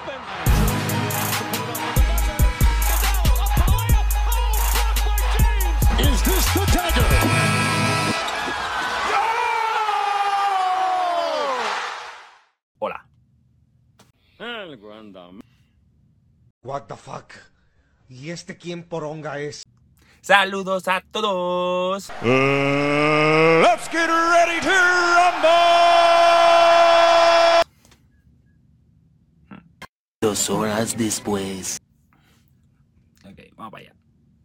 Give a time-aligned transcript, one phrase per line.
[0.00, 0.20] open.
[5.98, 7.08] Is this the dagger?
[12.80, 13.00] Hola.
[14.38, 15.40] El Grandam.
[16.62, 17.32] What the fuck?
[18.08, 19.62] ¿Y este quién poronga es?
[20.22, 22.10] Saludos a todos.
[22.22, 26.19] let's get ready to rumble!
[30.22, 31.78] Dos horas después.
[33.24, 33.94] Ok, vamos para allá.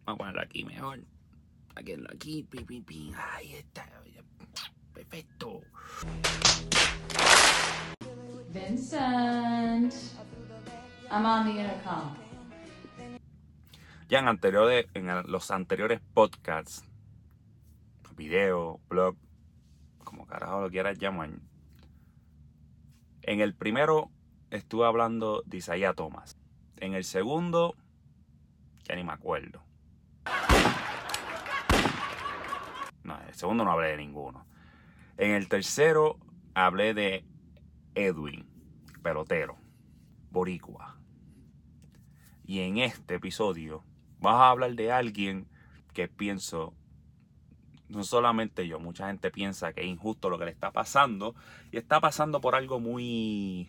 [0.06, 1.00] Vamos a ponerlo aquí mejor.
[1.74, 3.12] Aquí, aquí, pi, pi, pi.
[3.14, 3.86] Ahí está.
[4.94, 5.60] Perfecto.
[8.54, 9.92] Vincent.
[11.10, 12.16] I'm on the intercom.
[14.08, 16.86] Ya en, anteriores, en los anteriores podcasts,
[18.16, 19.14] video, blog,
[20.04, 21.32] como carajo lo quieras llamar.
[23.20, 24.10] En el primero
[24.50, 26.36] estuve hablando de Isaiah Thomas.
[26.76, 27.74] En el segundo,
[28.84, 29.62] ya ni me acuerdo.
[33.02, 34.46] No, en el segundo no hablé de ninguno.
[35.16, 36.18] En el tercero
[36.54, 37.24] hablé de
[37.94, 38.46] Edwin,
[39.02, 39.56] pelotero,
[40.30, 40.98] boricua.
[42.44, 43.84] Y en este episodio
[44.20, 45.48] vas a hablar de alguien
[45.92, 46.74] que pienso,
[47.88, 51.34] no solamente yo, mucha gente piensa que es injusto lo que le está pasando
[51.72, 53.68] y está pasando por algo muy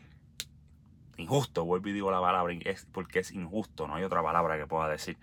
[1.18, 4.68] injusto, vuelvo y digo la palabra, es porque es injusto, no hay otra palabra que
[4.68, 5.18] pueda decir,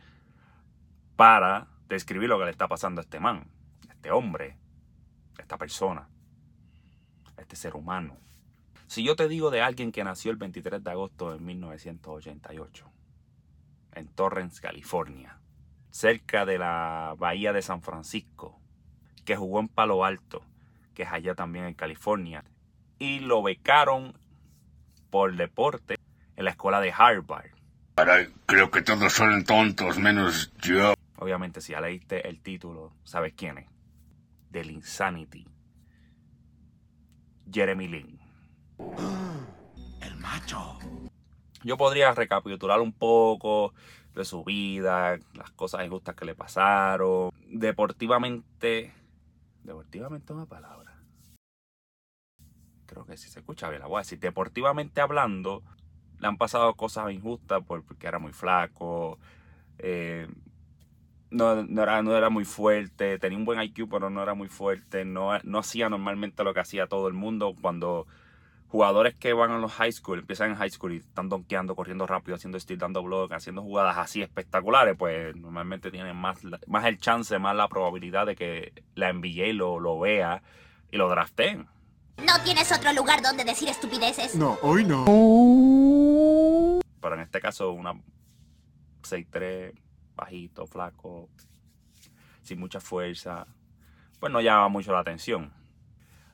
[1.17, 3.47] para describir lo que le está pasando a este man,
[3.89, 4.57] este hombre,
[5.39, 6.09] esta persona,
[7.39, 8.17] este ser humano.
[8.87, 12.91] Si yo te digo de alguien que nació el 23 de agosto de 1988,
[13.95, 15.39] en Torrance, California,
[15.91, 18.61] cerca de la bahía de San Francisco,
[19.25, 20.43] que jugó en Palo Alto,
[20.95, 22.45] que es allá también en California,
[22.99, 24.19] y lo becaron
[25.15, 25.95] por deporte
[26.35, 27.53] en la escuela de Harvard.
[27.95, 30.95] Caray, creo que todos son tontos menos yo.
[31.19, 33.69] Obviamente, si ya leíste el título, sabes quién es.
[34.51, 35.47] Del Insanity.
[37.49, 38.19] Jeremy Lin.
[40.01, 40.81] El macho.
[41.63, 43.73] Yo podría recapitular un poco
[44.17, 47.31] de su vida, las cosas injustas que le pasaron.
[47.47, 48.93] Deportivamente.
[49.63, 50.94] Deportivamente es una palabra.
[52.95, 54.21] Creo que si se escucha bien, la voy a decir.
[54.21, 55.65] Deportivamente hablando,
[56.21, 59.19] le han pasado cosas injustas por- porque era muy flaco.
[59.79, 60.29] eh,
[61.31, 63.19] no, no era, no era muy fuerte.
[63.19, 65.05] Tenía un buen IQ, pero no era muy fuerte.
[65.05, 68.07] No, no hacía normalmente lo que hacía todo el mundo cuando
[68.69, 72.07] jugadores que van a los high school, empiezan en high school y están donkeando, corriendo
[72.07, 76.99] rápido, haciendo steal, dando block, haciendo jugadas así espectaculares, pues normalmente tienen más, más el
[76.99, 80.43] chance, más la probabilidad de que la NBA lo, lo vea
[80.91, 81.69] y lo drafteen.
[82.19, 84.35] ¿No tienes otro lugar donde decir estupideces?
[84.35, 85.05] No, hoy no.
[87.01, 87.95] Pero en este caso, una
[89.03, 89.73] 6'3,
[90.15, 91.29] bajito, flaco,
[92.43, 93.47] sin mucha fuerza,
[94.21, 95.53] pues no llama mucho la atención.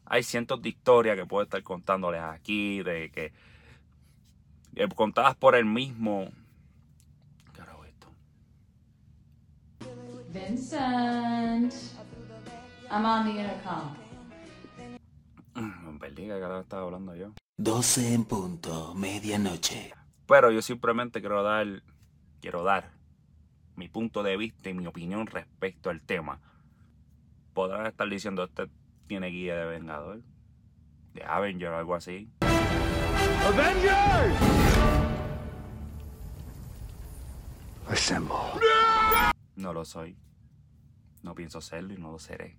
[0.05, 3.33] Hay cientos de historias que puedo estar contándoles aquí, de que
[4.75, 6.31] eh, contadas por el mismo.
[7.55, 8.09] ¿Qué es esto?
[10.33, 11.75] Vincent.
[12.91, 14.10] I'm on the intercom.
[15.55, 17.33] Me perdí, que carajo estaba hablando yo.
[17.57, 19.93] 12 en punto, medianoche.
[20.27, 21.83] Pero yo simplemente quiero dar,
[22.41, 22.93] quiero dar
[23.77, 26.41] mi punto de vista y mi opinión respecto al tema.
[27.55, 28.71] Podrán estar diciendo, este
[29.07, 30.23] tiene guía de Vengador,
[31.15, 32.31] de Avenger o algo así.
[33.45, 34.35] Avengers!
[37.89, 38.37] Assemble.
[39.57, 40.17] No lo soy.
[41.23, 42.57] No pienso serlo y no lo seré.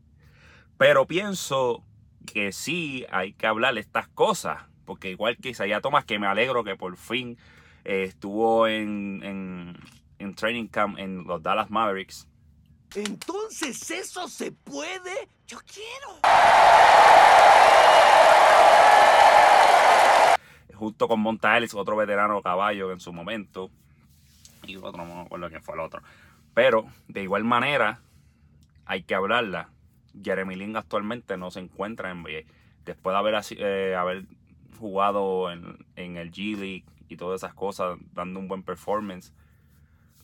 [0.77, 1.85] Pero pienso
[2.25, 4.63] que sí hay que hablar estas cosas.
[4.85, 7.37] Porque igual que Isaiah Thomas, que me alegro que por fin
[7.85, 9.77] eh, estuvo en, en,
[10.19, 12.27] en training camp en los Dallas Mavericks.
[12.95, 15.29] Entonces eso se puede.
[15.47, 16.19] Yo quiero.
[20.73, 23.69] Junto con Monta Ellis, otro veterano caballo en su momento.
[24.63, 26.01] Y otro, no me acuerdo quién fue el otro.
[26.53, 28.01] Pero de igual manera,
[28.85, 29.69] hay que hablarla.
[30.23, 32.41] Jeremy Lin actualmente no se encuentra en NBA.
[32.85, 34.25] Después de haber, eh, haber
[34.79, 39.33] jugado en, en el G League y todas esas cosas, dando un buen performance,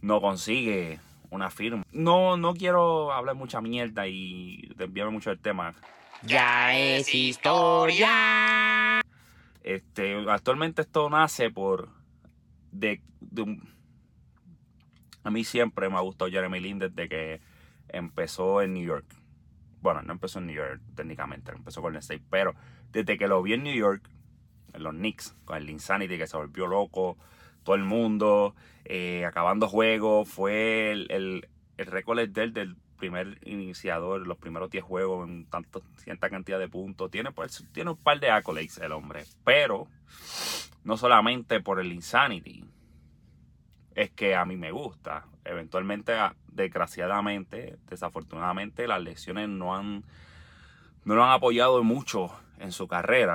[0.01, 0.99] no consigue
[1.29, 1.83] una firma.
[1.91, 5.75] No, no quiero hablar mucha mierda y desviarme mucho del tema.
[6.23, 9.01] Ya es historia.
[9.63, 11.89] Este, actualmente esto nace por
[12.71, 13.69] de, de un-
[15.23, 17.41] a mí siempre me ha gustado Jeremy Lin desde que
[17.89, 19.05] empezó en New York.
[19.81, 22.55] Bueno, no empezó en New York técnicamente, empezó con el State, pero
[22.91, 24.09] desde que lo vi en New York,
[24.73, 27.17] en los Knicks, con el Insanity que se volvió loco,
[27.63, 34.25] todo el mundo, eh, acabando juegos, fue el, el, el récord del, del primer iniciador,
[34.27, 37.09] los primeros 10 juegos en tanto, cierta cantidad de puntos.
[37.09, 39.87] Tiene, pues, tiene un par de accolades el hombre, pero
[40.83, 42.65] no solamente por el Insanity,
[43.97, 45.25] es que a mí me gusta.
[45.43, 50.03] Eventualmente, a- desgraciadamente, desafortunadamente, las lesiones no han,
[51.03, 53.33] no lo han apoyado mucho en su carrera.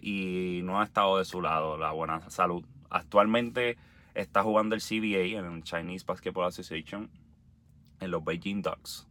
[0.00, 2.64] y no ha estado de su lado la buena salud.
[2.90, 3.78] Actualmente
[4.14, 7.10] está jugando el CBA en el Chinese Basketball Association
[8.00, 9.06] en los Beijing Ducks.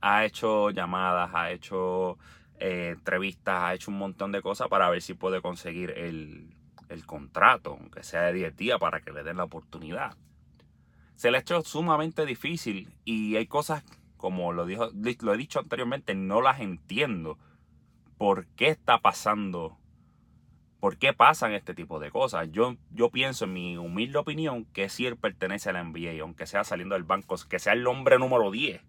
[0.00, 2.18] Ha hecho llamadas, ha hecho
[2.60, 6.54] eh, entrevistas, ha hecho un montón de cosas para ver si puede conseguir el,
[6.88, 10.16] el contrato, aunque sea de 10 días, para que le den la oportunidad.
[11.14, 13.84] Se le ha hecho sumamente difícil y hay cosas,
[14.16, 14.90] como lo, dijo,
[15.20, 17.38] lo he dicho anteriormente, no las entiendo
[18.18, 19.78] por qué está pasando,
[20.80, 22.48] por qué pasan este tipo de cosas.
[22.50, 26.46] Yo, yo pienso, en mi humilde opinión, que si él pertenece a la NBA, aunque
[26.46, 28.80] sea saliendo del banco, que sea el hombre número 10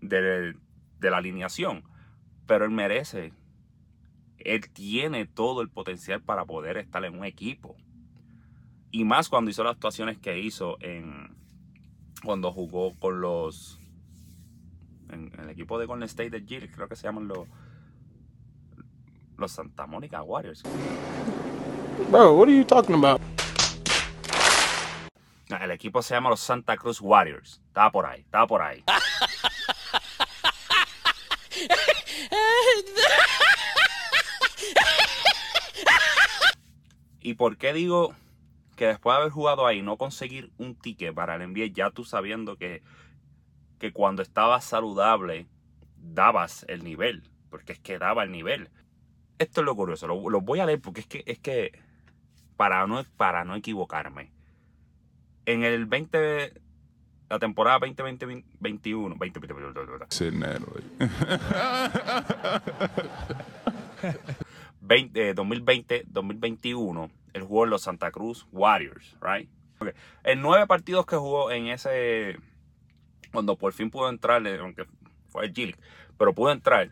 [0.00, 0.54] de,
[0.98, 1.84] de la alineación,
[2.46, 3.32] pero él merece,
[4.38, 7.76] él tiene todo el potencial para poder estar en un equipo.
[8.90, 11.36] Y más cuando hizo las actuaciones que hizo en
[12.24, 13.78] cuando jugó con los
[15.10, 17.46] en, en el equipo de Golden State de Jill, creo que se llaman los
[19.36, 20.62] los Santa Monica Warriors.
[22.10, 23.20] Bro, what are you talking about?
[25.48, 27.60] El equipo se llama los Santa Cruz Warriors.
[27.68, 28.84] Estaba por ahí, estaba por ahí.
[37.28, 38.14] ¿Y por qué digo
[38.74, 42.06] que después de haber jugado ahí no conseguir un ticket para el NBA, ya tú
[42.06, 42.82] sabiendo que,
[43.78, 45.46] que cuando estabas saludable
[45.98, 47.24] dabas el nivel?
[47.50, 48.70] Porque es que daba el nivel.
[49.38, 51.78] Esto es lo curioso, lo, lo voy a leer porque es que, es que
[52.56, 54.32] para, no, para no equivocarme.
[55.44, 56.54] En el 20,
[57.28, 59.40] la temporada 2020-21, 20,
[60.08, 60.86] Sitting there, like.
[64.80, 69.48] 20, eh, 2020-2021, él jugó en los Santa Cruz Warriors, right?
[69.78, 69.92] Okay.
[70.24, 72.38] En nueve partidos que jugó en ese,
[73.32, 74.86] cuando por fin pudo entrar, eh, aunque
[75.28, 75.76] fue el G
[76.16, 76.90] pero pudo entrar,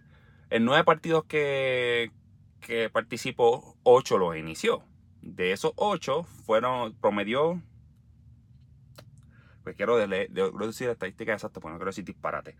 [0.50, 2.12] en nueve partidos que,
[2.60, 4.84] que participó, ocho los inició.
[5.20, 7.60] De esos ocho, fueron, promedió,
[9.64, 12.54] pues quiero de, de, de decir la estadística exacta, no quiero decir disparate,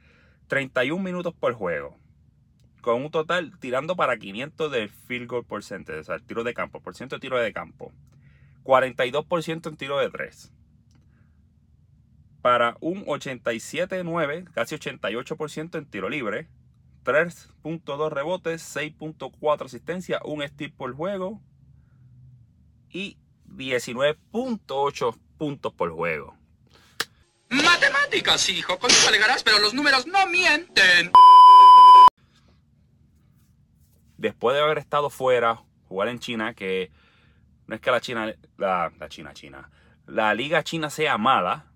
[0.49, 1.97] 31 minutos por juego
[2.87, 6.81] con un total tirando para 500 de field goal percentage, o sea, tiro de campo,
[6.81, 7.93] por ciento de tiro de campo.
[8.63, 10.53] 42% en tiro de 3.
[12.43, 16.47] Para un 87.9, casi 88% en tiro libre.
[17.03, 21.43] 3.2 rebotes, 6.4 asistencia, un steal por juego
[22.89, 23.19] y
[23.49, 26.37] 19.8 puntos por juego.
[27.49, 31.11] Matemáticas, hijo, conmigo alegarás, pero los números no mienten.
[34.27, 36.91] Después de haber estado fuera, jugar en China, que
[37.69, 39.71] no es que la China, la, China, China,
[40.07, 41.67] la liga china sea mala,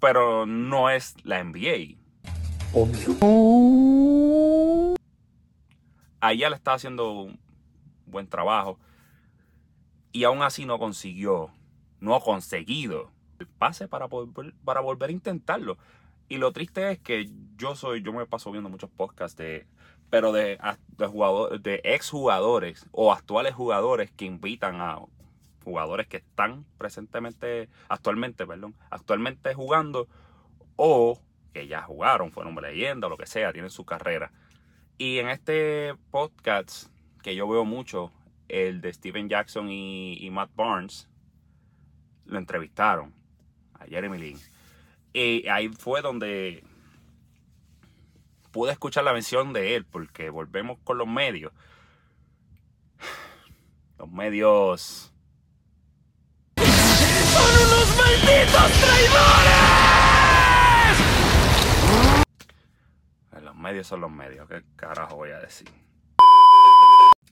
[0.00, 1.96] pero no es la NBA.
[6.20, 7.38] Allá le estaba haciendo un
[8.06, 8.78] buen trabajo
[10.12, 11.50] y aún así no consiguió,
[12.00, 15.76] no ha conseguido el pase para, volver, para volver a intentarlo.
[16.30, 19.66] Y lo triste es que yo soy, yo me paso viendo muchos podcasts de,
[20.10, 20.58] pero de,
[20.96, 25.00] de, jugadores, de exjugadores o actuales jugadores que invitan a
[25.64, 30.08] jugadores que están presentemente, actualmente, perdón, actualmente jugando
[30.76, 31.20] o
[31.52, 34.32] que ya jugaron, fueron leyenda, lo que sea, tienen su carrera.
[34.96, 36.88] Y en este podcast
[37.22, 38.12] que yo veo mucho,
[38.48, 41.08] el de Steven Jackson y, y Matt Barnes,
[42.24, 43.12] lo entrevistaron
[43.74, 44.38] a Jeremy Lin.
[45.12, 46.64] Y ahí fue donde
[48.58, 51.52] pude escuchar la mención de él, porque volvemos con los medios.
[53.96, 55.14] Los medios.
[56.56, 59.54] ¡Son unos malditos traidores!
[63.44, 65.70] Los medios son los medios, ¿qué carajo voy a decir?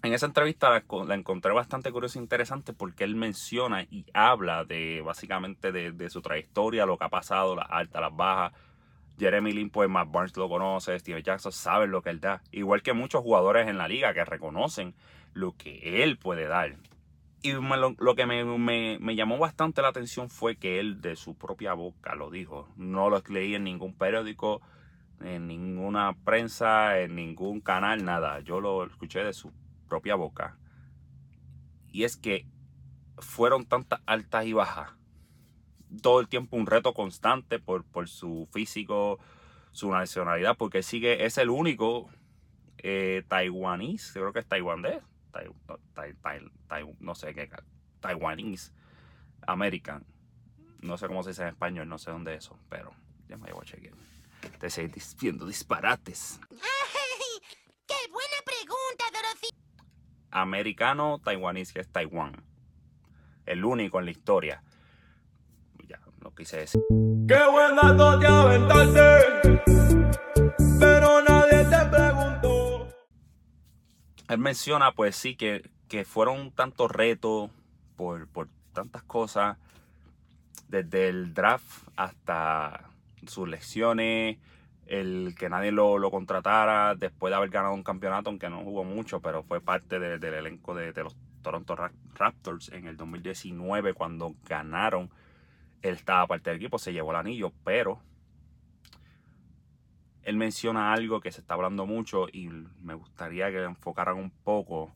[0.05, 0.85] En esa entrevista la,
[1.17, 6.87] encontré bastante curiosa e interesante porque él menciona y habla de básicamente de su trayectoria,
[6.87, 8.53] lo que ha pasado, las altas, las bajas.
[9.19, 12.43] Jeremy Lin, pues Matt Barnes lo conoce, Steve Jackson sabe lo que él da.
[12.53, 14.95] Igual que muchos jugadores en la liga que reconocen
[15.33, 16.77] lo que él puede dar.
[17.43, 21.75] Y lo, que me, me, llamó bastante la atención fue que él de su propia
[21.75, 22.69] boca lo dijo.
[22.77, 24.63] No lo leí en ningún periódico,
[25.21, 28.41] en ninguna prensa, en ningún canal, nada.
[28.41, 29.53] Yo lo escuché de su
[29.89, 30.59] propia boca.
[31.93, 32.47] Y es que
[33.19, 34.96] fueron tantas altas y bajas.
[36.03, 39.19] Todo el tiempo un reto constante por, por su físico,
[39.73, 42.11] su nacionalidad, porque sigue, es el único
[42.79, 45.03] eh, taiwanís, creo que es taiwanés,
[45.33, 45.49] tai,
[45.95, 46.15] tai,
[46.69, 47.49] tai, no sé qué,
[48.01, 48.73] taiwanís,
[49.47, 50.05] American.
[50.81, 52.93] No sé cómo se dice en español, no sé dónde es eso, pero
[53.29, 53.95] ya me llevo a chequear.
[54.59, 54.91] Te estoy
[55.21, 56.41] viendo disparates.
[56.51, 57.41] ¡Ay!
[57.87, 59.49] ¡Qué buena pregunta, Dorothy!
[60.31, 62.45] Americano taiwanís, que es Taiwán.
[63.47, 64.63] El único en la historia.
[66.21, 66.81] Lo quise decir.
[67.29, 69.63] ¡Qué buen dato te aventaste!
[70.79, 72.89] Pero nadie te preguntó.
[74.29, 77.51] Él menciona, pues sí, que, que fueron tantos retos
[77.97, 79.57] por, por tantas cosas.
[80.69, 82.91] Desde el draft hasta
[83.27, 84.39] sus lecciones,
[84.87, 88.85] el que nadie lo, lo, contratara después de haber ganado un campeonato, aunque no jugó
[88.85, 91.77] mucho, pero fue parte de, del elenco de, de, los Toronto
[92.15, 95.11] Raptors en el 2019 cuando ganaron.
[95.83, 98.01] Él estaba parte del equipo, se llevó el anillo, pero
[100.23, 102.49] él menciona algo que se está hablando mucho y
[102.81, 104.93] me gustaría que enfocaran un poco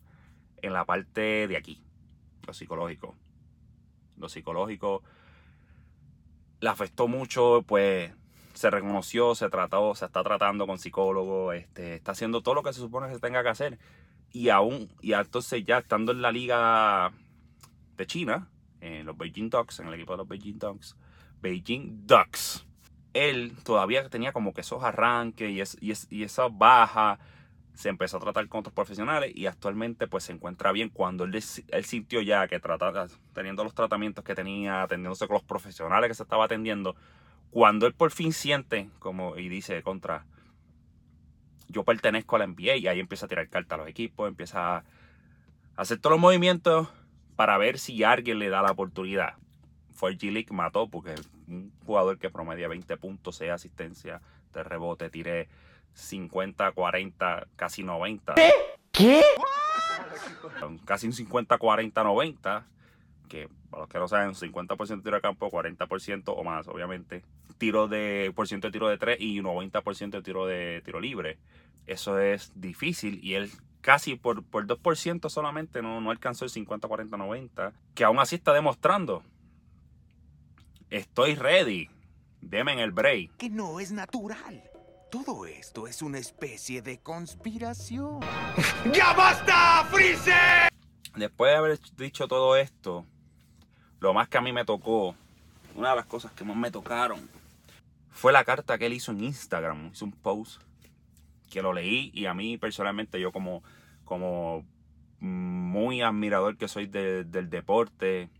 [0.61, 1.83] en la parte de aquí,
[2.47, 3.15] lo psicológico.
[4.17, 5.03] Lo psicológico
[6.61, 8.13] le afectó mucho, pues
[8.55, 12.73] se reconoció, se trató, se está tratando con psicólogo, este, está haciendo todo lo que
[12.73, 13.79] se supone que se tenga que hacer.
[14.33, 17.13] Y aún, y entonces ya estando en la liga
[17.97, 18.49] de China,
[18.81, 20.97] en los Beijing Ducks, en el equipo de los Beijing Ducks,
[21.41, 22.67] Beijing Ducks,
[23.13, 27.19] él todavía tenía como que esos arranques y, es, y, es, y esa baja,
[27.75, 31.35] se empezó a tratar con otros profesionales y actualmente pues se encuentra bien cuando él,
[31.35, 36.15] él sintió ya que trataba, teniendo los tratamientos que tenía, atendiéndose con los profesionales que
[36.15, 36.95] se estaba atendiendo,
[37.51, 40.27] cuando él por fin siente como y dice contra
[41.69, 44.79] yo pertenezco a la NBA y ahí empieza a tirar cartas a los equipos, empieza
[44.79, 44.85] a
[45.77, 46.89] hacer todos los movimientos
[47.41, 49.33] para ver si alguien le da la oportunidad.
[49.95, 51.15] Fue el G-League, mató porque
[51.49, 54.21] un jugador que promedia 20 puntos, 6 asistencias
[54.53, 55.49] de rebote, tiré
[55.95, 58.35] 50, 40, casi 90.
[58.35, 58.53] ¿Qué?
[58.93, 59.23] ¿Qué?
[60.85, 62.67] Casi un 50, 40, 90.
[63.27, 67.25] Que para los que no saben, 50% de tiro de campo, 40% o más, obviamente.
[67.57, 71.39] Tiro de, por ciento de tiro de 3 y 90% de tiro de tiro libre.
[71.87, 76.87] Eso es difícil y él casi por, por 2% solamente no, no alcanzó el 50,
[76.87, 77.73] 40, 90.
[77.95, 79.23] Que aún así está demostrando.
[80.91, 81.89] Estoy ready.
[82.41, 83.37] Deme en el break.
[83.37, 84.63] Que no es natural.
[85.11, 88.21] Todo esto es una especie de conspiración.
[88.93, 90.69] ¡Ya basta, Freezer!
[91.17, 93.05] Después de haber dicho todo esto,
[93.99, 95.17] lo más que a mí me tocó,
[95.75, 97.29] una de las cosas que más me tocaron,
[98.11, 99.91] fue la carta que él hizo en Instagram.
[99.93, 100.63] Hizo un post
[101.51, 103.63] que lo leí y a mí personalmente yo como,
[104.05, 104.65] como
[105.19, 108.31] muy admirador que soy de, del deporte,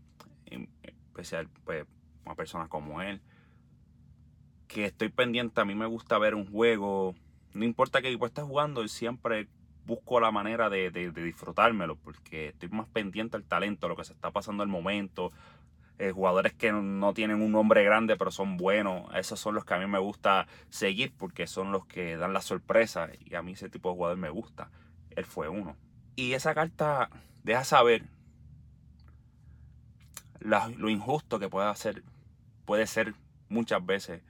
[0.81, 1.85] especial pues
[2.25, 3.21] a personas como él,
[4.67, 7.13] que estoy pendiente, a mí me gusta ver un juego,
[7.53, 9.47] no importa qué equipo esté jugando, siempre
[9.85, 14.05] busco la manera de, de, de, disfrutármelo, porque estoy más pendiente al talento, lo que
[14.05, 15.31] se está pasando al momento.
[15.99, 19.13] Eh, jugadores que no, tienen un nombre grande, pero son buenos.
[19.15, 22.41] Esos son los que a mí me gusta seguir, porque son los que dan la
[22.41, 23.09] sorpresa.
[23.19, 24.71] Y a mí ese tipo de jugador me gusta.
[25.15, 25.75] Él fue uno.
[26.15, 27.09] Y esa carta
[27.43, 28.03] deja saber
[30.39, 32.03] lo injusto que puede hacer,
[32.65, 33.13] puede ser
[33.47, 34.23] muchas veces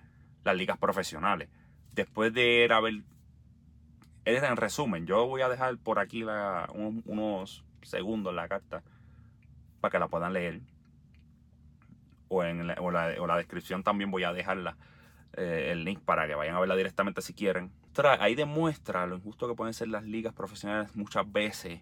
[0.43, 1.49] las ligas profesionales.
[1.93, 3.03] Después de haber
[4.25, 8.83] en resumen, yo voy a dejar por aquí la, un, unos segundos la carta
[9.79, 10.61] para que la puedan leer.
[12.33, 14.77] O en la, o la, o la descripción también voy a dejarla
[15.33, 17.71] eh, el link para que vayan a verla directamente si quieren.
[18.19, 21.81] Ahí demuestra lo injusto que pueden ser las ligas profesionales muchas veces,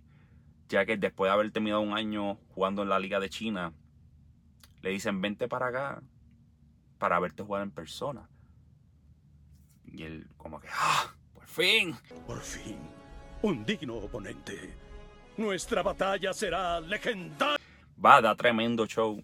[0.67, 3.73] ya que después de haber terminado un año jugando en la liga de China,
[4.81, 6.01] le dicen vente para acá
[6.97, 8.27] para verte jugar en persona.
[9.85, 11.13] Y él como que, ¡ah!
[11.49, 11.95] fin.
[12.25, 12.77] Por fin,
[13.41, 14.73] un digno oponente.
[15.37, 17.57] Nuestra batalla será legendaria.
[18.03, 19.21] Va, da tremendo show.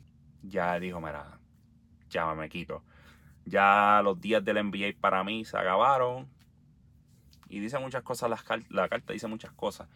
[0.47, 1.39] Ya dijo, mira,
[2.09, 2.83] ya me quito.
[3.45, 6.27] Ya los días del NBA para mí se acabaron.
[7.47, 8.29] Y dice muchas cosas,
[8.69, 9.87] la, carta dice muchas cosas.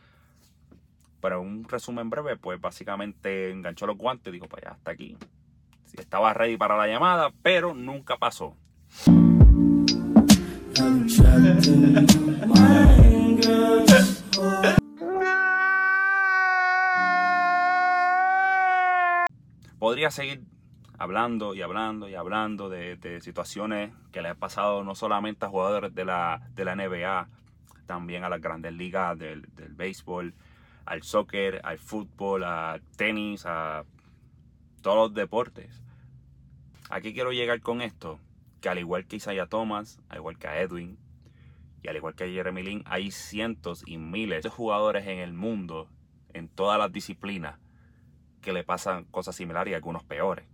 [1.21, 5.17] Pero un resumen breve, pues básicamente enganchó los guantes y dijo, pues ya, hasta aquí.
[5.97, 8.55] Estaba ready para la llamada, pero nunca pasó.
[19.89, 20.43] Podría seguir
[20.99, 25.95] hablando y hablando y hablando de, situaciones que le han pasado no solamente a jugadores
[25.95, 27.27] de la, de la NBA,
[27.87, 30.35] también a las grandes ligas del, del béisbol,
[30.85, 33.83] al soccer, al fútbol, al tenis, a
[34.83, 35.81] todos los deportes.
[36.91, 38.19] Aquí quiero llegar con esto,
[38.61, 40.99] que al igual que Isaiah Thomas, al igual que a Edwin,
[41.81, 45.33] y al igual que a Jeremy Lin, hay cientos y miles de jugadores en el
[45.33, 45.87] mundo,
[46.35, 47.57] en todas las disciplinas,
[48.41, 50.45] que le pasan cosas similares y algunos peores.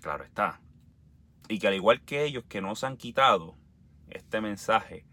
[0.00, 0.60] Claro está.
[1.48, 3.56] Y que al igual que ellos que no se han quitado,
[4.08, 5.04] este mensaje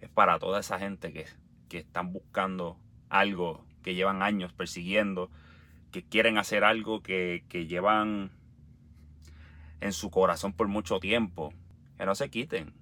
[0.00, 1.26] es para toda esa gente que,
[1.68, 5.30] que están buscando algo, que llevan años persiguiendo,
[5.90, 8.32] que quieren hacer algo que, que llevan
[9.80, 11.52] en su corazón por mucho tiempo.
[11.98, 12.72] Que no se quiten.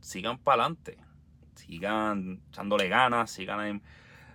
[0.00, 0.98] Sigan para adelante.
[1.54, 3.82] Sigan echándole ganas, sigan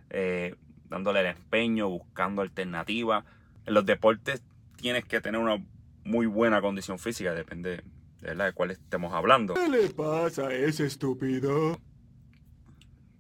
[0.09, 3.25] eh, dándole el empeño, buscando alternativas.
[3.65, 4.41] En los deportes
[4.75, 5.63] tienes que tener una
[6.03, 7.84] muy buena condición física, depende
[8.22, 9.53] de, la de cuál estemos hablando.
[9.53, 11.80] ¿Qué le pasa a ese estúpido?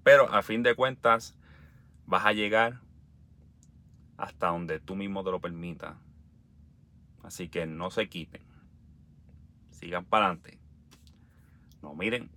[0.03, 1.35] Pero a fin de cuentas,
[2.05, 2.81] vas a llegar
[4.17, 5.95] hasta donde tú mismo te lo permitas.
[7.23, 8.41] Así que no se quiten.
[9.69, 10.59] Sigan para adelante.
[11.81, 12.29] No miren.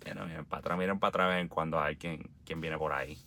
[0.00, 2.92] Que no miren para atrás, miren para atrás ven cuando hay quien, quien viene por
[2.92, 3.18] ahí.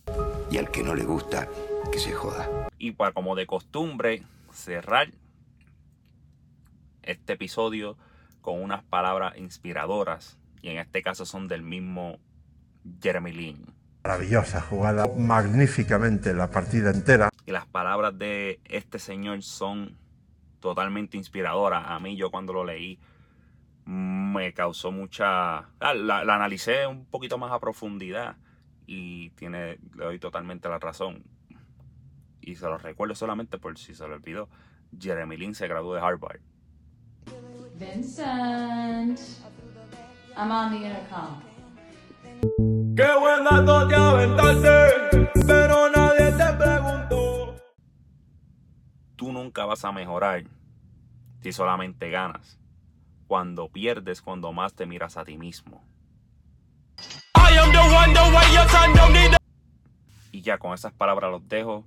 [0.50, 1.48] Y al que no le gusta,
[1.91, 2.69] que se joda.
[2.77, 5.09] Y para como de costumbre, cerrar
[7.03, 7.97] este episodio
[8.41, 10.38] con unas palabras inspiradoras.
[10.61, 12.19] Y en este caso son del mismo
[13.01, 13.65] Jeremy Lin.
[14.03, 17.29] Maravillosa jugada, magníficamente la partida entera.
[17.45, 19.97] Y las palabras de este señor son
[20.59, 21.83] totalmente inspiradoras.
[21.88, 23.00] A mí yo cuando lo leí
[23.85, 25.69] me causó mucha...
[25.79, 28.38] La, la, la analicé un poquito más a profundidad
[28.85, 31.23] y tiene, le doy totalmente la razón.
[32.41, 34.50] Y se lo recuerdo solamente por si se lo olvidó.
[35.00, 36.41] Jeremy Lin se graduó de Harvard.
[37.75, 39.19] Vincent,
[40.36, 41.41] I'm on the intercom.
[42.95, 47.55] Qué buen dato te aventaste, pero nadie te preguntó.
[49.16, 50.44] Tú nunca vas a mejorar
[51.42, 52.59] si solamente ganas.
[53.27, 55.83] Cuando pierdes, cuando más te miras a ti mismo.
[60.31, 61.85] Y ya con esas palabras los dejo.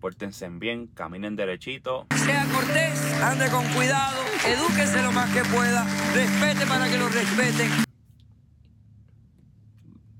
[0.00, 2.06] Pórtense bien, caminen derechito.
[2.16, 5.84] Sea cortés, ande con cuidado, edúquese lo más que pueda,
[6.14, 7.70] respete para que lo respeten.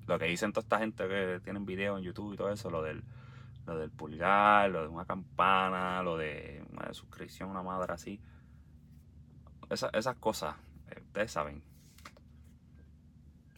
[0.07, 2.83] Lo que dicen toda esta gente que tienen videos en YouTube y todo eso, lo
[2.83, 3.03] del,
[3.66, 8.21] lo del pulgar, lo de una campana, lo de una suscripción, una madre así.
[9.71, 10.57] Esa, esas cosas,
[10.90, 11.62] eh, ustedes saben.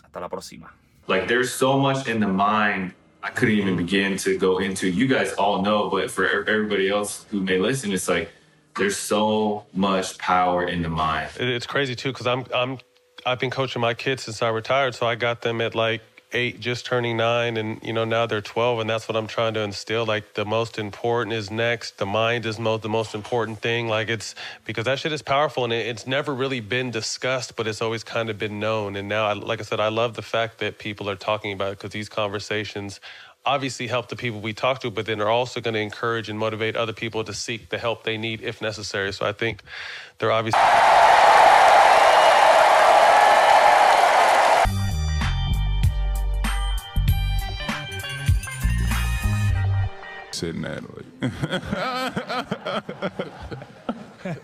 [0.05, 0.73] Hasta la próxima.
[1.09, 3.79] Like there's so much in the mind I couldn't even mm.
[3.79, 4.89] begin to go into.
[4.89, 8.31] You guys all know, but for everybody else who may listen, it's like
[8.77, 11.31] there's so much power in the mind.
[11.39, 12.79] It's crazy too because I'm I'm
[13.25, 16.61] I've been coaching my kids since I retired, so I got them at like eight,
[16.61, 19.61] just turning nine, and you know now they're twelve, and that's what I'm trying to
[19.61, 20.05] instill.
[20.05, 21.99] Like the most important is next.
[21.99, 23.89] The mind is most the most important thing.
[23.89, 27.67] Like it's because that shit is powerful, and it, it's never really been discussed, but
[27.67, 28.97] it's always kind of been known.
[28.97, 31.73] And now, I, like I said, I love the fact that people are talking about
[31.73, 33.01] it because these conversations
[33.45, 36.39] obviously help the people we talk to, but then they're also going to encourage and
[36.39, 39.13] motivate other people to seek the help they need if necessary.
[39.13, 39.63] So I think
[40.19, 40.61] they're obviously.
[50.43, 50.81] Sitting there
[54.25, 54.43] like.